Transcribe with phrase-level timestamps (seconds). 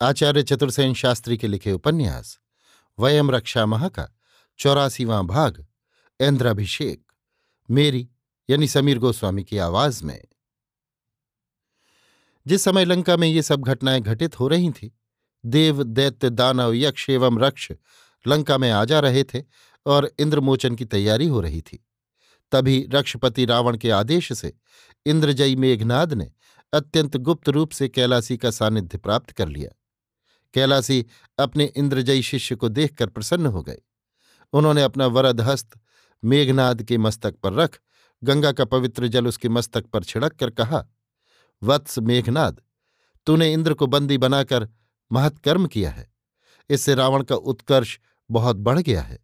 [0.00, 2.38] आचार्य चतुर्सेन शास्त्री के लिखे उपन्यास,
[2.98, 4.16] वयम रक्षा मह का
[4.58, 5.66] चौरासीवां भाग,
[6.20, 7.12] इंद्राभिषेक,
[7.70, 8.08] मेरी,
[8.50, 10.24] यानी समीर गोस्वामी की आवाज़ में।
[12.46, 14.90] जिस समय लंका में ये सब घटनाएँ घटित हो रही थीं,
[15.46, 17.72] देव, दैत्य, दानव, यक्ष एवं रक्ष
[18.26, 19.42] लंका में आ जा रहे थे
[19.86, 21.86] और इंद्रमोचन की तैयारी हो रही थी।
[22.52, 24.54] तभी रक्षपति रावण के आदेश से
[25.06, 26.32] इंद्रजयी मेघनाद ने
[26.72, 29.75] अत्यंत गुप्त रूप से कैलासी का सानिध्य प्राप्त कर लिया।
[30.56, 31.04] कैलासी
[31.38, 33.78] अपने इंद्रजयी शिष्य को देखकर प्रसन्न हो गए
[34.52, 35.78] उन्होंने अपना वरद हस्त
[36.22, 37.78] मेघनाद के मस्तक पर रख,
[38.22, 40.84] गंगा का पवित्र जल उसके मस्तक पर छिड़क कर कहा,
[41.62, 42.60] वत्स मेघनाद,
[43.26, 44.68] तूने इंद्र को बंदी बनाकर
[45.10, 46.08] महत्कर्म किया है।
[46.70, 47.98] इससे रावण का उत्कर्ष
[48.30, 49.18] बहुत बढ़ गया है।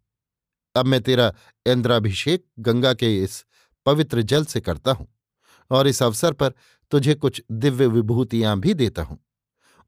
[0.75, 1.31] अब मैं तेरा
[1.65, 3.43] इंद्राभिषेक गंगा के इस
[3.85, 5.07] पवित्र जल से करता हूँ
[5.71, 6.53] और इस अवसर पर
[6.91, 9.19] तुझे कुछ दिव्य विभूतियाँ भी देता हूँ।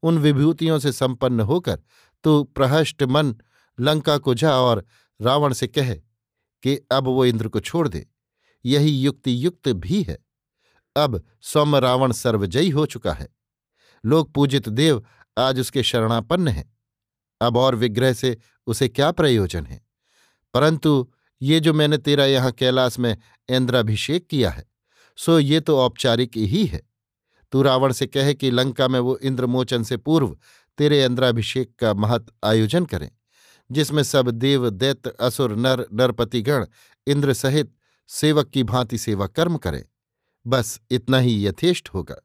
[0.02, 1.80] उन विभूतियों से संपन्न होकर
[2.24, 3.34] तू प्रहष्ट मन
[3.80, 4.84] लंका को जा और
[5.20, 5.94] रावण से कह
[6.62, 8.06] कि अब वो इंद्र को छोड़ दे,
[8.64, 10.18] यही युक्ति युक्त भी है।
[10.96, 13.28] अब सौम रावण सर्वजयी हो चुका है।
[14.04, 15.04] लोग पूजित देव
[15.38, 16.78] आज उसके शरणापन्न हैं।
[17.40, 18.36] अब और विग्रह से
[18.66, 19.86] उसे क्या प्रयोजन है?
[20.54, 21.12] परंतु
[21.42, 23.16] ये जो मैंने तेरा यहाँ कैलाश में
[23.48, 24.64] इंद्राभिषेक किया है,
[25.16, 26.85] सो ये तो औपचारिक ही है।
[27.56, 30.36] तू रावण से कहे कि लंका में वो इंद्रमोचन से पूर्व
[30.78, 33.10] तेरे इंद्राभिषेक का महत आयोजन करें,
[33.70, 36.66] जिसमें सब देव दैत्य असुर, नर, नरपतिगण,
[37.06, 37.72] इंद्र सहित
[38.08, 39.82] सेवक की भांति सेवा कर्म करें।
[40.46, 42.16] बस इतना ही यथेष्ट होगा।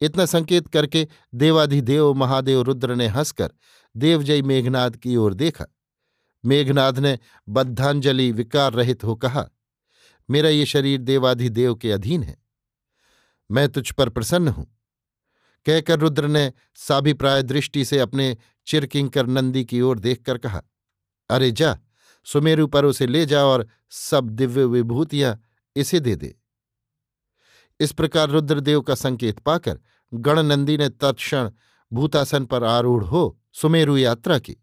[0.00, 3.52] इतना संकेत करके देवाधिदेव महादेव रुद्र ने हंसकर
[3.96, 5.66] देवजय मेघनाद की ओर देखा।
[6.44, 9.48] मेघनाद ने बद्धांजलि विकार रहित हो कहा,
[10.30, 12.47] मेरा ये शरीर देवाधिदेव के अधीन है।
[13.50, 14.66] मैं तुझ पर प्रसन्न हूँ।
[15.66, 18.36] कहकर रुद्र ने साभिप्राय दृष्टि से अपने
[18.66, 20.62] चिरकिंकर नंदी की ओर देखकर कहा,
[21.30, 21.78] अरे जा,
[22.24, 25.38] सुमेरु पर उसे ले जा और सब दिव्य विभूतियाँ
[25.76, 26.34] इसे दे दे।
[27.80, 29.78] इस प्रकार रुद्रदेव का संकेत पाकर
[30.14, 31.50] गणनंदी ने तत्क्षण
[31.92, 34.56] भूतासन पर आरूढ़ हो सुमेरु यात्रा की।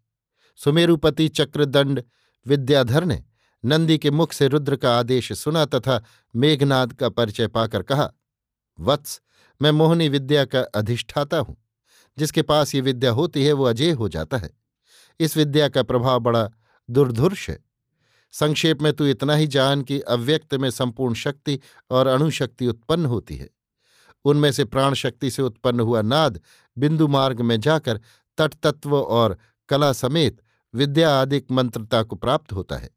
[0.56, 2.02] सुमेरुपति चक्रदंड
[2.46, 3.22] विद्याधर ने
[3.64, 6.02] नंदी के मुख से रुद्र का आदेश सुना तथा
[6.34, 8.12] मेघनाद का परिचय पाकर कहा
[8.80, 9.20] वत्स,
[9.62, 11.56] मैं मोहनी विद्या का अधिष्ठाता हूँ।
[12.18, 14.50] जिसके पास ये विद्या होती है, वो अजय हो जाता है।
[15.20, 16.50] इस विद्या का प्रभाव बड़ा
[16.90, 17.64] दुर्धुर्ष है।
[18.32, 21.60] संक्षेप में तू इतना ही जान कि अव्यक्त में संपूर्ण शक्ति
[21.90, 23.50] और अणुशक्ति उत्पन्न होती है।
[24.24, 26.40] उनमें से प्राण शक्ति से उत्पन्न हुआ नाद
[26.78, 28.00] बिंदु मार्ग में जाकर
[28.38, 29.38] तटतत्व और
[29.68, 30.42] कला समेत
[30.74, 32.90] विद्या आदिक मंत्रता को प्राप्त होता है।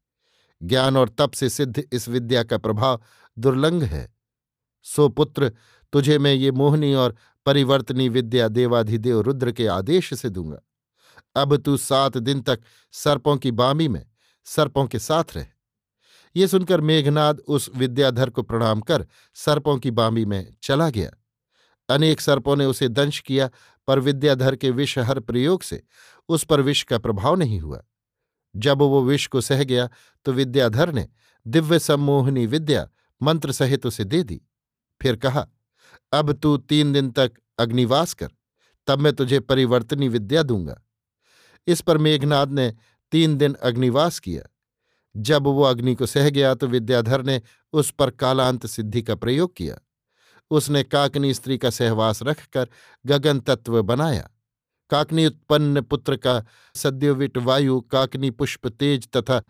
[0.62, 3.02] ज्ञान और तप से सिद्ध इस विद्या का प्रभाव
[3.38, 4.19] दुर्लंघ है।
[4.82, 5.52] सो पुत्र,
[5.92, 7.14] तुझे मैं ये मोहनी और
[7.46, 10.60] परिवर्तनी विद्या देवाधिदेव रुद्र के आदेश से दूँगा।
[11.36, 12.60] अब तू सात दिन तक
[12.92, 14.06] सर्पों की बामी में,
[14.44, 15.46] सर्पों के साथ रह।
[16.36, 21.10] ये सुनकर मेघनाद उस विद्याधर को प्रणाम कर सर्पों की बामी में चला गया।
[21.88, 23.50] अनेक सर्पों ने उसे दंश किया,
[23.88, 25.82] पर विद्याधर के विषहर प्रयोग से
[26.28, 27.82] उस पर विष का प्रभाव नहीं हुआ।
[28.56, 29.88] जब वो विष को सह गया
[30.24, 31.08] तो विद्याधर ने
[31.46, 32.88] दिव्य सम्मोहनी विद्या
[33.22, 34.40] मंत्र सहित उसे दे दी।
[35.02, 35.46] फिर कहा,
[36.12, 38.28] अब तू तीन दिन तक अग्निवास कर,
[38.86, 40.82] तब मैं तुझे परिवर्तनी विद्या दूँगा।
[41.66, 42.74] इस पर मेघनाद ने
[43.12, 44.42] तीन दिन अग्निवास किया।
[45.16, 47.42] जब वो अग्नि को सह गया तो विद्याधर ने
[47.72, 49.78] उस पर कालांत सिद्धि का प्रयोग किया।
[50.50, 52.68] उसने काकनी स्त्री का सहवास रखकर
[53.06, 54.30] गगन तत्व बनाया।
[54.90, 56.44] काकनी उत्पन्न पुत्र का
[56.74, 59.42] सद्योविट वायु, काकनी पुष्प तेज तथा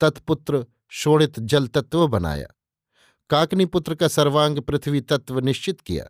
[0.00, 2.53] तत्पुत्र शोणित जल तत्व बनाया।
[3.34, 6.04] काकनी पुत्र का सर्वांग पृथ्वी तत्व निश्चित किया।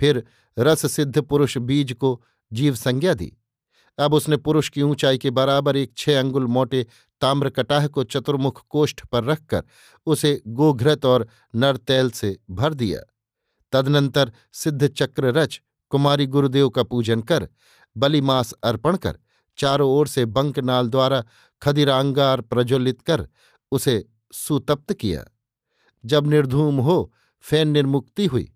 [0.00, 0.22] फिर
[0.58, 2.22] रस सिद्ध पुरुष बीज को
[2.52, 3.32] जीव संज्ञा दी।
[3.98, 6.86] अब उसने पुरुष की ऊंचाई के बराबर एक छह अंगुल मोटे
[7.20, 9.64] ताम्र कटाह को चतुर्मुख कोष्ठ पर रखकर
[10.06, 13.00] उसे गोघ्रत और नरतैल से भर दिया।
[13.72, 15.60] तदनंतर सिद्ध चक्र रच
[15.90, 17.48] कुमारी गुरुदेव का पूजन कर
[17.96, 19.18] बलिमास अर्पण कर,
[19.58, 21.24] चारों ओर से बंकनाल द्वारा
[21.62, 23.28] खदिरांगार प्रज्वलित कर
[23.72, 25.24] उसे सुतप्त किया।
[26.04, 28.52] जब निर्धूम हो फ़ैन निर्मुक्ति हुई।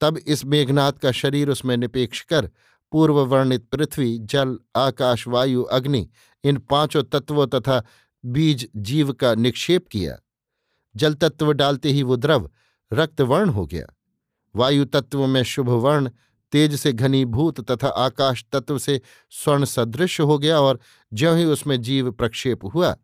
[0.00, 2.50] तब इस मेघनाथ का शरीर उसमें निपेक्ष कर
[2.92, 6.10] पूर्व वर्णित पृथ्वी, जल, आकाश, वायु, अग्नि,
[6.44, 7.84] इन पाँचों तत्वों तथा
[8.24, 10.18] बीज, जीव का निक्षेप किया।
[10.96, 12.50] जल तत्व डालते ही वो द्रव
[12.92, 13.86] रक्तवर्ण हो गया।
[14.56, 16.10] वायु तत्व में शुभ वर्ण,
[16.52, 19.00] तेज से घनीभूत तथा आकाश तत्व से
[19.30, 20.80] स्वर्ण सदृश हो गया और
[21.12, 22.96] ज्यों ही उसमें जीव प्रक्षेप हुआ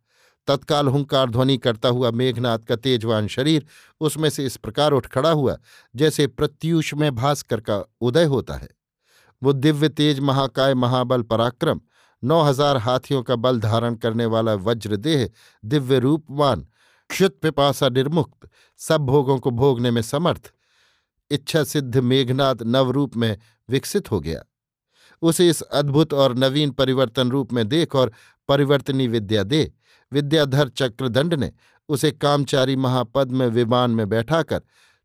[0.49, 3.67] तत्काल हुंकार ध्वनि करता हुआ मेघनाथ का तेजवान शरीर
[4.00, 5.56] उसमें से इस प्रकार उठ खड़ा हुआ,
[5.95, 8.69] जैसे प्रत्यूष में भास्कर का उदय होता है।
[9.43, 11.81] वो दिव्य तेज महाकाय महाबल पराक्रम,
[12.23, 15.29] नौ हज़ार हाथियों का बल धारण करने वाला वज्रदेह,
[15.65, 16.67] दिव्य रूपवान,
[17.11, 18.49] क्षुत पिपासा निर्मुक्त,
[18.81, 20.53] सब भोगों को भोगने में समर्थ,
[21.31, 23.37] इच्छा सिद्ध मेघनाथ नवरूप में
[23.69, 24.43] विकसित हो गया।
[25.23, 28.12] उसे इस अद्भुत और नवीन परिवर्तन रूप में देख और
[28.49, 29.73] परिवर्तनी विद्या दे।
[30.12, 31.50] विद्याधर चक्रदंड ने
[31.89, 34.62] उसे कामचारी महापद में विमान में बैठाकर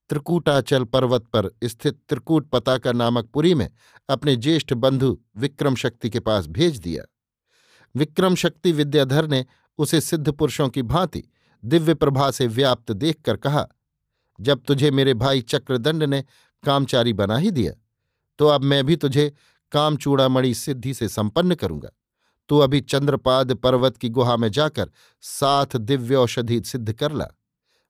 [0.09, 3.69] त्रिकूटाचल पर्वत पर स्थित त्रिकूट पताका नामक पुरी में
[4.09, 7.03] अपने ज्येष्ठ बंधु विक्रम शक्ति के पास भेज दिया।
[7.95, 9.45] विक्रम शक्ति विद्याधर ने
[9.79, 11.23] उसे सिद्ध पुरुषों की भांति
[11.63, 13.67] दिव्य प्रभा से व्याप्त देखकर कहा,
[14.39, 16.23] जब तुझे मेरे भाई चक्रदंड ने
[16.63, 17.73] कामचारी बना ही दिया
[18.39, 19.31] तो अब मैं भी तुझे
[19.71, 21.89] कामचूड़ामणि सिद्धि से संपन्न करूँगा।
[22.53, 24.91] तू अभी चंद्रपाद पर्वत की गुहा में जाकर
[25.21, 27.27] साथ दिव्य औषधि सिद्ध कर ला।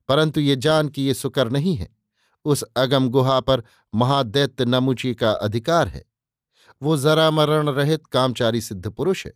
[0.07, 1.89] परंतु ये जान कि ये सुकर नहीं है।
[2.45, 3.63] उस अगम गुहा पर
[3.95, 6.05] महादैत्य नमुची का अधिकार है।
[6.81, 9.33] वो जरा मरण रहित कामचारी सिद्ध पुरुष है।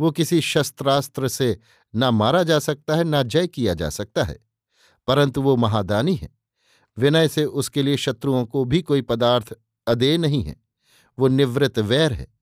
[0.00, 1.58] वो किसी शस्त्रास्त्र से
[1.94, 4.38] न मारा जा सकता है, न जय किया जा सकता है।
[5.06, 6.28] परंतु वो महादानी है।
[6.98, 9.52] विनय से उसके लिए शत्रुओं को भी कोई पदार्थ
[9.86, 10.56] अदेय नहीं है।
[11.18, 12.35] वो निवृत्त वैर है।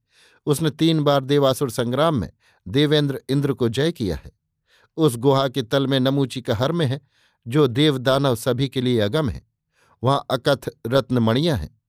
[0.47, 2.31] उसने तीन बार देवासुर संग्राम में
[2.69, 4.33] देवेंद्र इंद्र को जय किया है।
[4.97, 7.01] उस गुहा के तल में नमूची का हर्म है,
[7.47, 9.47] जो देवदानव सभी के लिए अगम है।
[10.05, 11.81] वहाँ अकथ रत्नमणियाँ हैं।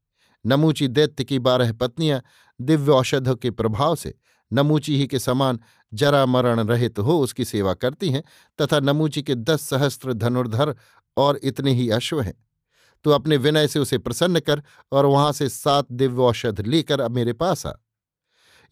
[0.45, 2.21] नमूची दैत्य की बारह पत्नियाँ
[2.61, 4.13] दिव्य औषधों के प्रभाव से
[4.53, 5.59] नमूची ही के समान
[5.93, 8.23] जरा मरण रहित हो उसकी सेवा करती हैं,
[8.61, 10.75] तथा नमूची के दस सहस्त्र धनुर्धर
[11.17, 12.45] और इतने ही अश्व हैं।
[13.03, 17.11] तो अपने विनय से उसे प्रसन्न कर और वहाँ से सात दिव्य औषध लेकर अब
[17.11, 17.71] मेरे पास आ।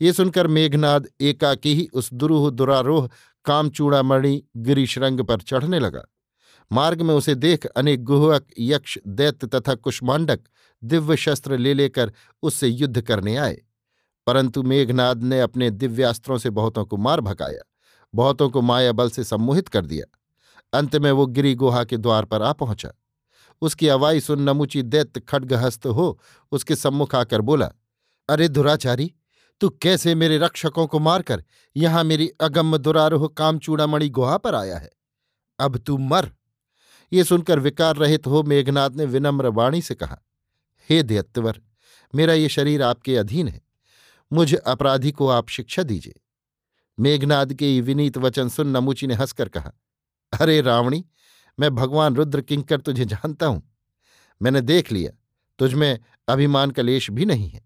[0.01, 3.09] ये सुनकर मेघनाद एकाकी ही उस दुरूह दुरारोह
[3.45, 6.03] कामचूड़ामणि गिरीशरंग पर चढ़ने लगा।
[6.71, 10.39] मार्ग में उसे देख अनेक गुहक, यक्ष, दैत्य तथा कुष्मांडक
[10.83, 12.13] दिव्य शस्त्र ले लेकर
[12.43, 13.61] उससे युद्ध करने आए।
[14.27, 17.61] परंतु मेघनाद ने अपने दिव्यास्त्रों से बहुतों को मार भगाया,
[18.15, 20.19] बहुतों को माया बल से सम्मोहित कर दिया।
[20.79, 22.89] अंत में वो गिरी गुहा के द्वार पर आ पहुँचा।
[23.61, 26.19] उसकी अवाई सुन नमुची दैत्य खड्गहस्त हो
[26.51, 27.71] उसके सम्मुख आकर बोला,
[28.29, 29.13] अरे दुराचारी
[29.61, 31.43] तू कैसे मेरे रक्षकों को मारकर
[31.75, 34.89] यहाँ मेरी अगम्य दुरारोह कामचूड़ामणि गुहा पर आया है?
[35.59, 36.31] अब तू मर।
[37.11, 40.17] ये सुनकर विकार रहित हो मेघनाथ ने विनम्र वाणी से कहा,
[40.89, 41.61] हे दैत्यवर,
[42.13, 43.61] मेरा ये शरीर आपके अधीन है।
[44.31, 46.19] मुझ अपराधी को आप शिक्षा दीजिए।
[46.97, 49.71] मेघनाद के विनीत वचन सुन नमुची ने हंसकर कहा,
[50.33, 51.03] अरे रावणी,
[51.57, 53.61] मैं भगवान रुद्र किंकर तुझे जानता हूँ।
[54.41, 55.11] मैंने देख लिया
[55.59, 57.61] तुझमें अभिमान का लेश भी नहीं है।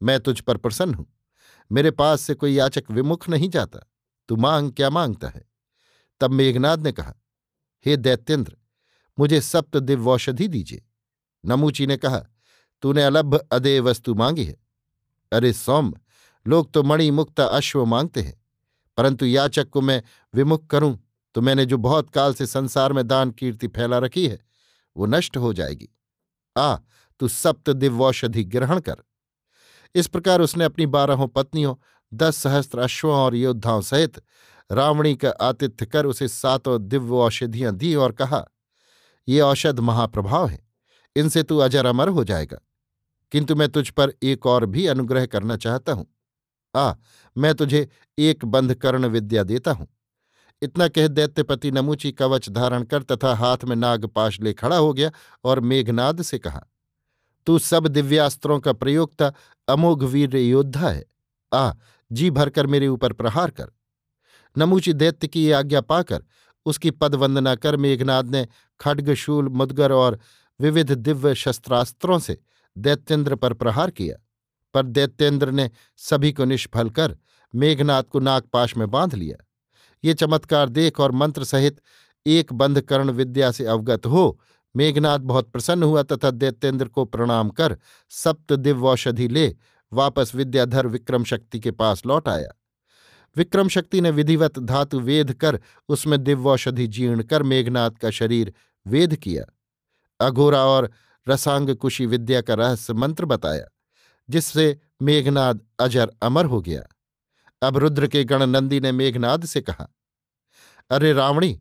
[0.00, 1.06] मैं तुझ पर प्रसन्न हूँ।
[1.72, 3.78] मेरे पास से कोई याचक विमुख नहीं जाता।
[4.28, 5.44] तू मांग क्या माँगता है?
[6.20, 7.14] तब मेघनाद ने कहा,
[7.86, 8.56] हे दैत्येंद्र,
[9.18, 10.86] मुझे सप्त दिव्यौषधि दीजिए।
[11.44, 12.26] नमूची ने कहा,
[12.82, 14.56] तूने अलभ अदेय वस्तु मांगी है।
[15.32, 16.00] अरे सौम्य,
[16.46, 18.42] लोग तो मणि मुक्त अश्व मांगते हैं।
[18.96, 20.02] परंतु याचक को मैं
[20.34, 24.38] विमुख करूँ तो मैंने जो बहुत काल से संसार में दान कीर्ति फैला रखी है,
[24.96, 25.88] वो नष्ट हो जाएगी।
[26.56, 26.76] आ,
[27.18, 28.96] तू सप्त दिव्यौषधि ग्रहण कर।
[29.94, 31.74] इस प्रकार उसने अपनी बारहों पत्नियों,
[32.14, 34.22] दस सहस्त्र अश्वों और योद्धाओं सहित
[34.72, 38.44] रावणी का आतिथ्य कर उसे सातों दिव्य औषधियाँ दी और कहा,
[39.28, 40.68] ये औषध महाप्रभाव है।
[41.16, 42.58] इनसे तू अजर अमर हो जाएगा।
[43.32, 46.06] किंतु मैं तुझ पर एक और भी अनुग्रह करना चाहता हूँ।
[46.76, 46.94] आ,
[47.38, 49.88] मैं तुझे एक बंधकर्ण विद्या देता हूँ।
[50.62, 55.10] इतना कह दैत्यपति नमूची कवच धारण कर तथा हाथ में नागपाश ले खड़ा हो गया
[55.44, 56.66] और मेघनाद से कहा
[57.48, 59.32] तू सब दिव्यास्त्रों का प्रयोगता
[59.68, 61.04] अमोघ वीर योद्धा है।
[61.52, 61.72] आ,
[62.12, 63.66] जी भरकर मेरे ऊपर प्रहार कर।
[64.58, 66.24] नमूची दैत्य की आज्ञा पाकर
[66.66, 68.48] उसकी पदवंदना कर मेघनाद ने
[68.80, 70.18] खड्गशूल, मुदगर और
[70.60, 72.40] विविध दिव्य शस्त्रास्त्रों से
[72.78, 74.16] दैत्येंद्र पर प्रहार किया।
[74.74, 77.18] पर दैत्येंद्र ने सभी को निष्फल कर
[77.54, 79.44] मेघनाथ को नागपाश में बाँध लिया।
[80.04, 81.80] ये चमत्कार देख और मंत्र सहित
[82.26, 84.40] एक बंध कर्ण विद्या से अवगत हो
[84.78, 87.76] मेघनाथ बहुत प्रसन्न हुआ तथा दैत्येंद्र को प्रणाम कर
[88.12, 89.48] सप्त दिव्यौषधि ले
[89.92, 92.48] वापस विद्याधर विक्रम शक्ति के पास लौट आया।
[93.36, 98.52] विक्रम शक्ति ने विधिवत धातु वेद कर उसमें दिव्यौषधि जीर्ण कर मेघनाथ का शरीर
[98.86, 99.44] वेद किया।
[100.20, 100.90] अघोरा और
[101.26, 103.66] रसांग कुशी विद्या का रहस्य मंत्र बताया,
[104.28, 106.82] जिससे मेघनाद अजर अमर हो गया।
[107.62, 109.88] अब रुद्र के गण नंदी ने मेघनाद से कहा,
[110.90, 111.60] अरे रावणी,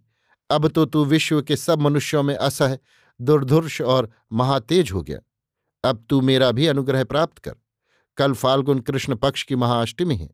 [0.50, 2.78] अब तो तू विश्व के सब मनुष्यों में असह
[3.22, 5.20] दुर्धुर्ष और महातेज हो गया।
[5.84, 7.56] अब तू मेरा भी अनुग्रह प्राप्त कर।
[8.18, 10.30] कल फाल्गुन कृष्ण पक्ष की महाअष्टमी है।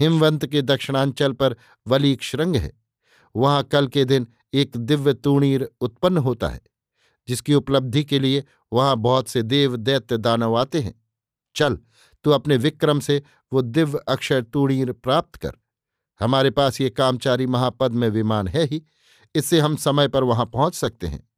[0.00, 2.72] हिमवंत के दक्षिणांचल पर वलीक श्रृंग है।
[3.36, 6.60] वहाँ कल के दिन एक दिव्य तूणीर उत्पन्न होता है,
[7.28, 10.94] जिसकी उपलब्धि के लिए वहाँ बहुत से देव दैत्य दानव आते हैं।
[11.56, 11.78] चल,
[12.24, 15.52] तू अपने विक्रम से वो दिव्य अक्षर तूणीर प्राप्त कर।
[16.20, 18.82] हमारे पास ये कामचारी महापद में विमान है ही।
[19.34, 21.28] इससे हम समय पर वहाँ पहुँच सकते हैं।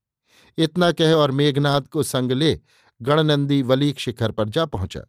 [0.59, 2.61] इतना कह और मेघनाथ को संग ले
[3.03, 5.01] गणनंदी वलीक शिखर पर जा पहुँचा।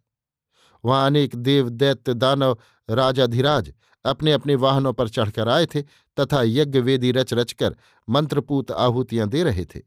[0.85, 2.57] वहाँ अनेक देव, दैत्य, दानव,
[2.89, 3.73] राजाधिराज
[4.05, 5.81] अपने अपने वाहनों पर चढ़कर आए थे
[6.19, 7.75] तथा यज्ञ वेदी रच रचकर
[8.09, 9.81] मंत्रपूत आहुतियाँ दे रहे थे।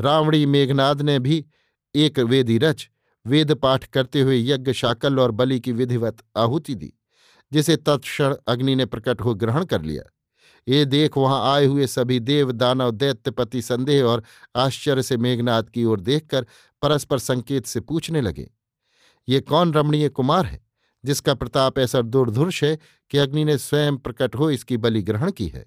[0.00, 1.44] रावणी मेघनाद ने भी
[1.94, 2.88] एक वेदी रच,
[3.26, 6.92] वेद पाठ करते हुए यज्ञ शाकल और बलि की विधिवत आहुति दी,
[7.52, 10.02] जिसे तत्क्षण अग्नि ने प्रकट हो ग्रहण कर लिया।
[10.66, 14.22] ये देख वहाँ आए हुए सभी देव, दानव, दैत्यपति, संदेह और
[14.56, 16.46] आश्चर्य से मेघनाथ की ओर देखकर
[16.82, 18.50] परस्पर संकेत से पूछने लगे,
[19.28, 20.60] ये कौन रमणीय कुमार है,
[21.04, 22.78] जिसका प्रताप ऐसा दुर्धुर्ष है
[23.10, 25.64] कि अग्नि ने स्वयं प्रकट हो इसकी बलि ग्रहण की है?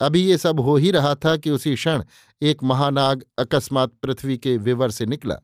[0.00, 2.02] अभी ये सब हो ही रहा था कि उसी क्षण
[2.42, 5.36] एक महानाग अकस्मात पृथ्वी के विवर से निकला।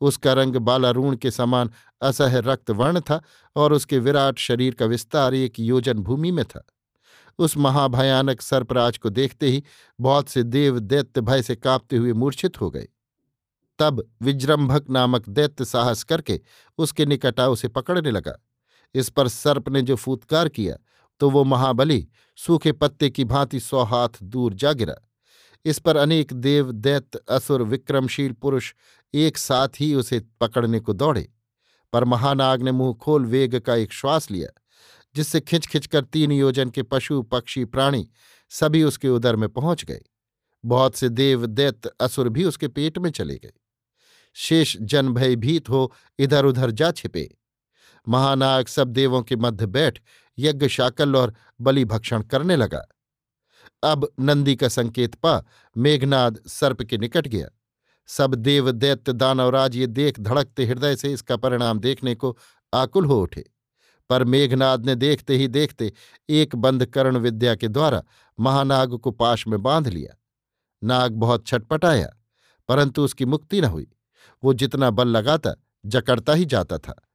[0.00, 1.70] उसका रंग बालारूण के समान
[2.02, 3.20] असह रक्त वर्ण था
[3.56, 6.64] और उसके विराट शरीर का विस्तार एक योजन भूमि में था।
[7.38, 9.62] उस महाभयानक सर्पराज को देखते ही
[9.98, 12.88] बहुत से देव दैत्य भय से कांपते हुए मूर्छित हो गए।
[13.78, 16.40] तब विजृंभक नामक दैत्य साहस करके
[16.78, 18.38] उसके निकट उसे पकड़ने लगा।
[18.94, 20.76] इस पर सर्प ने जो फूतकार किया
[21.20, 22.06] तो वो महाबली
[22.38, 24.94] सूखे पत्ते की भांति सौ हाथ दूर जा गिरा।
[25.64, 28.72] इस पर अनेक देव दैत्य, असुर, विक्रमशील पुरुष
[29.14, 31.28] एक साथ ही उसे पकड़ने को दौड़े।
[31.92, 34.48] पर महानाग ने मुँह खोल वेग का एक श्वास लिया।
[35.16, 38.08] जिससे खिंच खिंचकर तीन योजन के पशु, पक्षी, प्राणी
[38.50, 40.02] सभी उसके उदर में पहुँच गए।
[40.64, 43.52] बहुत से देव दैत्य असुर भी उसके पेट में चले गए।
[44.34, 47.36] शेष जन भयभीत हो इधर उधर जा छिपे।
[48.08, 49.98] महानाग सब देवों के मध्य बैठ
[50.38, 52.86] यज्ञ शाकल और बलि भक्षण करने लगा।
[53.82, 55.44] अब नंदी का संकेत पा
[55.76, 57.48] मेघनाद सर्प के निकट गया।
[58.06, 62.38] सब देव, दैत्य दानवराज ये देख धड़कते हृदय से इसका परिणाम देखने को
[62.74, 63.53] आकुल हो उठे।
[64.10, 65.92] पर मेघनाद ने देखते ही देखते
[66.28, 68.02] एक बंद कर्ण विद्या के द्वारा
[68.40, 70.18] महानाग को पाश में बाँध लिया।
[70.84, 72.16] नाग बहुत छटपटाया
[72.68, 73.86] परंतु उसकी मुक्ति न हुई।
[74.44, 75.54] वो जितना बल लगाता,
[75.86, 77.08] जकड़ता ही जाता था।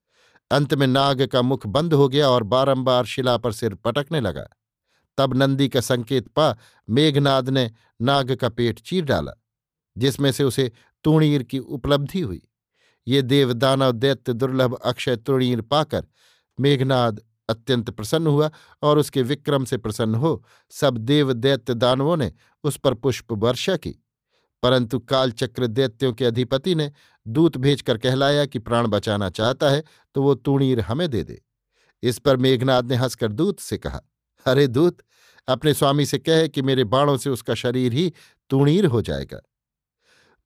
[0.51, 4.47] अंत में नाग का मुख बंद हो गया और बारंबार शिला पर सिर पटकने लगा।
[5.17, 6.57] तब नंदी का संकेत पा,
[6.89, 9.31] मेघनाद ने नाग का पेट चीर डाला,
[9.97, 10.71] जिसमें से उसे
[11.03, 12.41] तुणीर की उपलब्धि हुई।
[13.07, 16.07] ये देवदानव दैत्य दुर्लभ अक्षय तुणीर पाकर
[16.59, 18.49] मेघनाद अत्यंत प्रसन्न हुआ
[18.81, 22.31] और उसके विक्रम से प्रसन्न हो सब देव दैत्य दानवों ने
[22.63, 23.95] उस पर पुष्प वर्षा की।
[24.63, 26.91] परंतु कालचक्र दैत्यों के अधिपति ने
[27.27, 29.83] दूत भेजकर कहलाया कि प्राण बचाना चाहता है
[30.15, 31.41] तो वो तूणीर हमें दे दे।
[32.03, 34.01] इस पर मेघनाद ने हंसकर दूत से कहा,
[34.45, 34.97] अरे दूत,
[35.47, 38.13] अपने स्वामी से कहे कि मेरे बाणों से उसका शरीर ही
[38.49, 39.39] तूणीर हो जाएगा।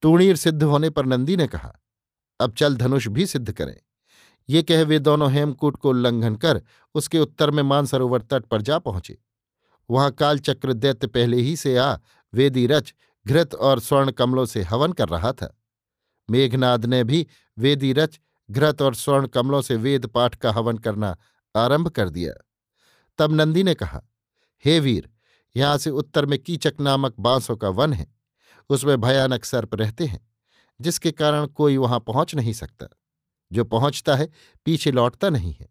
[0.02, 1.72] तूणीर सिद्ध होने पर नंदी ने कहा,
[2.40, 3.76] अब चल धनुष भी सिद्ध करें।
[4.48, 6.62] ये कह वे दोनों हेमकूट को उल्लंघन कर
[6.94, 9.18] उसके उत्तर में मानसरोवर तट पर जा पहुँचे।
[9.90, 11.96] वहाँ कालचक्र दैत्य पहले ही से आ
[12.32, 12.94] वेदी रच
[13.26, 15.60] घृत और स्वर्ण कमलों से हवन कर रहा था।
[16.30, 17.26] मेघनाद ने भी
[17.58, 18.20] वेदी रच
[18.50, 21.16] घृत और स्वर्ण कमलों से वेद पाठ का हवन करना
[21.54, 22.32] आरंभ कर दिया।
[23.18, 24.02] तब नंदी ने कहा,
[24.64, 25.10] हे वीर,
[25.56, 28.06] यहाँ से उत्तर में कीचक नामक बांसों का वन है।
[28.70, 30.28] उसमें भयानक सर्प रहते हैं,
[30.80, 32.86] जिसके कारण कोई वहाँ पहुँच नहीं सकता।
[33.52, 34.28] जो पहुँचता है,
[34.66, 35.68] पीछे लौटता नहीं है।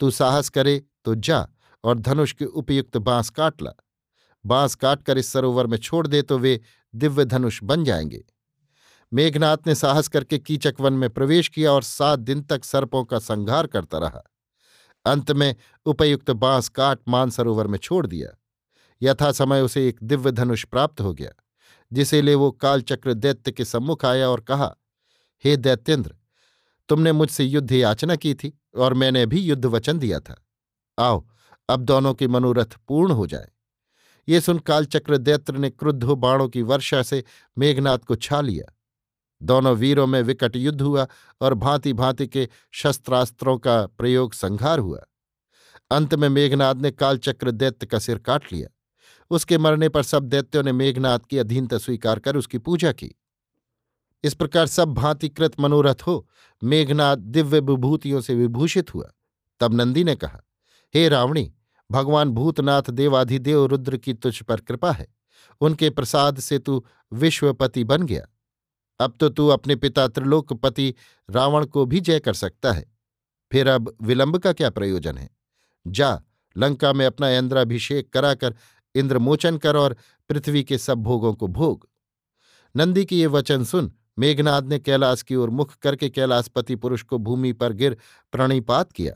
[0.00, 1.46] तू साहस करे तो जा
[1.84, 3.72] और धनुष के उपयुक्त बाँस काट ला।
[4.44, 6.60] बाँस काटकर इस सरोवर में छोड़ दे तो वे
[6.94, 8.24] दिव्य धनुष बन जाएँगे।
[9.12, 13.18] मेघनाथ ने साहस करके कीचक वन में प्रवेश किया और सात दिन तक सर्पों का
[13.18, 14.22] संहार करता रहा।
[15.04, 15.54] अंत में
[15.86, 18.28] उपयुक्त बाँस काट मानसरोवर में छोड़ दिया।
[19.02, 21.30] यथा समय उसे एक दिव्य धनुष प्राप्त हो गया,
[21.92, 24.74] जिसे ले वो कालचक्र दैत्य के सम्मुख आया और कहा,
[25.44, 26.14] हे दैत्येंद्र
[26.88, 30.46] तुमने मुझसे युद्ध याचना की थी और मैंने भी युद्ध वचन दिया था।
[30.98, 31.28] आओ,
[31.68, 33.48] अब दोनों के मनोरथ पूर्ण हो जाए।
[34.28, 37.24] ये सुन कालचक्र दैत्र ने क्रुद्ध बाणों की वर्षा से
[37.58, 38.78] मेघनाथ को छा लिया।
[39.42, 41.06] दोनों वीरों में विकट युद्ध हुआ
[41.40, 45.04] और भांति भांति के शस्त्रास्त्रों का प्रयोग संघार हुआ।
[45.90, 48.68] अंत में मेघनाथ ने कालचक्र दैत्य का सिर काट लिया।
[49.30, 53.14] उसके मरने पर सब दैत्यों ने मेघनाथ की अधीनता स्वीकार कर उसकी पूजा की।
[54.24, 56.28] इस प्रकार सब भांतिकृत मनोरथ हो
[56.64, 59.12] मेघनाथ दिव्य विभूतियों से विभूषित हुआ।
[59.60, 60.40] तब नंदी ने कहा,
[60.94, 61.54] हे रावणी,
[61.90, 65.06] भगवान भूतनाथ देवाधिदेव रुद्र की तुझ पर कृपा है।
[65.60, 68.26] उनके प्रसाद से तू विश्वपति बन गया।
[69.00, 70.94] अब तो तू अपने पिता त्रिलोकपति
[71.30, 72.96] रावण को भी जय कर सकता है।
[73.52, 75.30] फिर अब विलंब का क्या प्रयोजन है?
[75.86, 76.22] जा,
[76.58, 78.54] लंका में अपना इंद्राभिषेक कराकर
[78.94, 79.96] इंद्रमोचन कर और
[80.28, 81.88] पृथ्वी के सब भोगों को भोग।
[82.76, 87.18] नंदी की ये वचन सुन मेघनाथ ने कैलाश की ओर मुख करके कैलाशपति पुरुष को
[87.18, 87.96] भूमि पर गिर
[88.32, 89.14] प्रणिपात किया।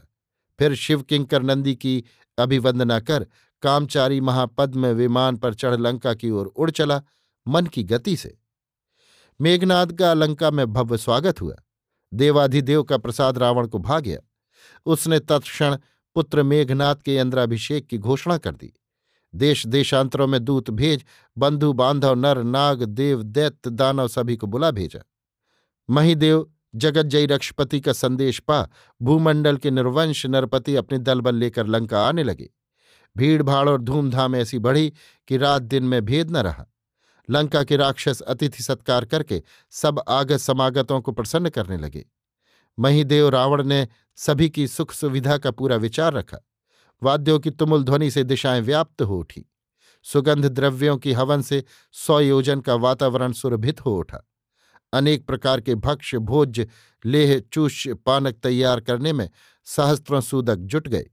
[0.58, 2.04] फिर शिवकिंकर नंदी की
[2.38, 3.26] अभिवंदना कर
[3.62, 7.02] कामचारी महापद्म विमान पर चढ़ लंका की ओर उड़ चला,
[7.48, 8.38] मन की गति से।
[9.40, 11.54] मेघनाथ का लंका में भव्य स्वागत हुआ।
[12.14, 14.18] देवाधिदेव का प्रसाद रावण को भा गया।
[14.86, 15.76] उसने तत्क्षण
[16.14, 18.72] पुत्र मेघनाथ के इंद्राभिषेक की घोषणा कर दी।
[19.34, 21.04] देश देशांतरों में दूत भेज,
[21.38, 25.04] बंधु बांधव, नर, नाग, देव, दैत्य, दानव सभी को बुला भेजा।
[25.90, 28.68] महिदेव जगज्जयी रक्षपति का संदेश पा,
[29.02, 32.50] भूमंडल के निर्वंश नरपति अपने दल बल लेकर लंका आने लगे।
[33.16, 34.92] भीड़ भाड़ और धूमधाम ऐसी बढ़ी
[35.28, 36.66] कि रात दिन में भेद न रहा।
[37.30, 42.06] लंका के राक्षस अतिथि सत्कार करके सब आगत समागतों को प्रसन्न करने लगे।
[42.78, 46.38] महिदेव रावण ने सभी की सुख सुविधा का पूरा विचार रखा।
[47.02, 49.52] वाद्यों की तुमुल ध्वनि से दिशाएँ व्याप्त हो उठी।
[50.02, 54.28] सुगंध द्रव्यों की हवन से सौ योजन का वातावरण सुरभित हो उठा।
[54.92, 56.68] अनेक प्रकार के भक्ष्य, भोज्य,
[57.04, 59.30] लेह, चूष्य, पानक तैयार करने में
[59.64, 61.06] सहस्त्रों सूदक जुट गए।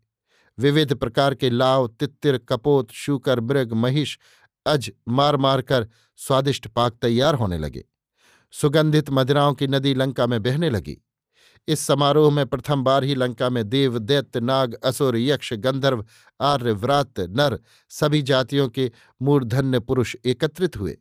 [0.60, 4.18] विविध प्रकार के लाव, तित्तिर, कपोत, शूकर, मृग, महिष,
[4.66, 7.84] अज मार मार कर स्वादिष्ट पाक तैयार होने लगे।
[8.52, 10.98] सुगंधित मदिराओं की नदी लंका में बहने लगी।
[11.68, 16.06] इस समारोह में प्रथम बार ही लंका में देव, दैत्य, नाग, असुर, यक्ष, गंधर्व,
[16.42, 20.98] आर्य व्रात नर सभी जातियों के मूर्धन्य पुरुष एकत्रित हुए।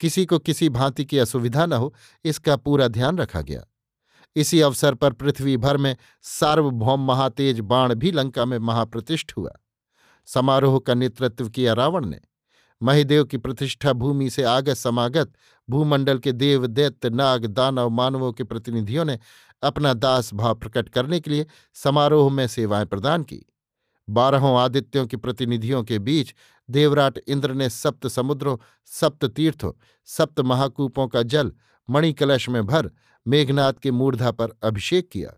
[0.00, 3.64] किसी को किसी भांति की असुविधा न हो, इसका पूरा ध्यान रखा गया।
[4.36, 9.50] इसी अवसर पर पृथ्वी भर में सार्वभौम महातेज बाण भी लंका में महाप्रतिष्ठ हुआ।
[10.26, 12.20] समारोह का नेतृत्व किया रावण ने।
[12.82, 15.32] महिदेव की प्रतिष्ठा भूमि से आगत समागत
[15.70, 19.18] भूमंडल के देव, दैत्य, नाग, दानव, मानवों के प्रतिनिधियों ने
[19.62, 23.46] अपना दास भाव प्रकट करने के लिए समारोह में सेवाएँ प्रदान की।
[24.10, 26.34] बारहों आदित्यों के प्रतिनिधियों के बीच
[26.70, 29.72] देवराट इंद्र ने सप्त समुद्रों, सप्त तीर्थों,
[30.04, 31.52] सप्त महाकूपों का जल,
[31.90, 32.90] मणिकलश में भर
[33.26, 35.28] मेघनाथ के मूर्धा पर अभिषेक किया।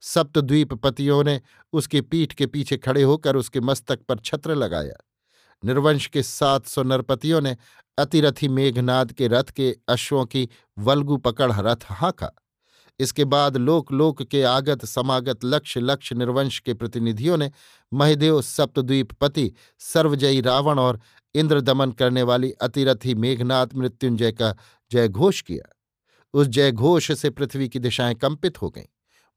[0.00, 1.40] सप्त सप्तद्वीपपतियों ने
[1.72, 4.94] उसकी पीठ के पीछे खड़े होकर उसके मस्तक पर छत्र लगाया।
[5.64, 7.56] निर्वंश के सात सौ नरपतियों ने
[7.98, 12.32] अतिरथी मेघनाद के रथ के अश्वों की वल्गु पकड़ रथ हाँका।
[13.00, 17.50] इसके बाद लोक लोक के आगत, समागत लक्ष्य लक्ष्य निर्वंश के प्रतिनिधियों ने
[17.92, 21.00] महदेव सप्तद्वीपपति सर्वजयी रावण और
[21.34, 24.56] इंद्र दमन करने वाली अतिरथी मेघनाथ मृत्युंजय का
[24.90, 25.76] जयघोष किया।
[26.34, 28.84] उस जयघोष से पृथ्वी की दिशाएँ कंपित हो गईं,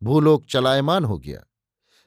[0.04, 1.44] भूलोक चलायमान हो गया।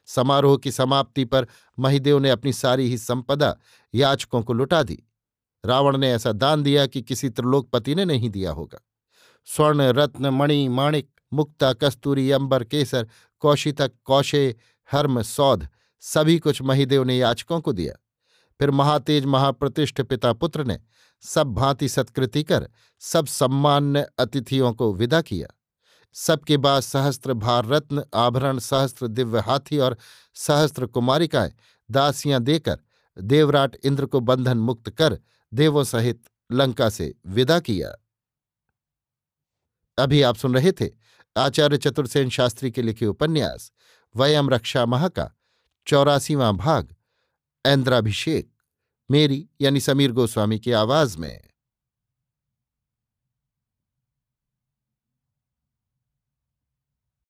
[0.05, 1.47] समारोह की समाप्ति पर
[1.79, 3.55] महिदेव ने अपनी सारी ही संपदा
[3.95, 5.03] याचकों को लुटा दी।
[5.65, 8.79] रावण ने ऐसा दान दिया कि किसी त्रिलोकपति ने नहीं दिया होगा।
[9.45, 13.07] स्वर्ण, रत्न, मणि, माणिक मुक्ता, कस्तूरी, अंबर, केसर
[13.39, 14.55] कौशितक कौशे,
[14.91, 15.67] हर्म, सौध,
[15.99, 17.93] सभी कुछ महिदेव ने याचकों को दिया।
[18.59, 20.79] फिर महातेज, महाप्रतिष्ठ पिता पुत्र ने
[21.21, 25.47] सब भांति सत्कृति कर, सब सम्मान्य अतिथियों को विदा किया।
[26.13, 29.97] सबके बाद सहस्त्र भार रत्न आभरण, सहस्त्र दिव्य हाथी और
[30.33, 31.53] सहस्त्र कुमारिकाएँ
[31.91, 32.79] दासियाँ देकर
[33.19, 35.19] देवराट इंद्र को बंधन मुक्त कर
[35.53, 37.95] देवों सहित लंका से विदा किया।
[40.03, 41.04] अभी आप सुन रहे थे
[41.37, 43.71] आचार्य चतुर्सेन शास्त्री के लिखे उपन्यास,
[44.15, 45.31] वयम रक्षा महा का
[45.87, 46.95] चौरासीवां भाग,
[47.65, 48.51] ऐन्द्राभिषेक,
[49.11, 51.43] मेरी यानी समीर गोस्वामी की आवाज़ में।